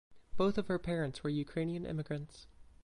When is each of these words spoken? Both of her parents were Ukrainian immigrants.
Both 0.35 0.57
of 0.57 0.65
her 0.65 0.79
parents 0.79 1.23
were 1.23 1.29
Ukrainian 1.29 1.85
immigrants. 1.85 2.47